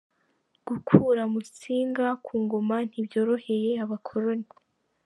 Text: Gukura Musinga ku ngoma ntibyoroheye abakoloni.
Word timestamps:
Gukura 0.67 1.21
Musinga 1.33 2.05
ku 2.25 2.33
ngoma 2.43 2.75
ntibyoroheye 2.89 3.71
abakoloni. 3.83 4.49